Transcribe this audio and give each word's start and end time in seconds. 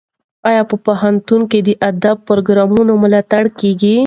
ایا 0.49 0.61
په 0.69 0.75
پوهنتون 0.85 1.41
کې 1.51 1.59
د 1.67 1.69
ادبي 1.89 2.23
پروګرامونو 2.27 2.93
ملاتړ 3.03 3.43
کیږي؟ 3.59 3.95